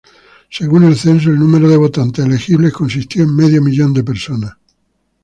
[0.49, 4.53] Según el censo, el número de votantes elegibles consistió en medio millón de personas.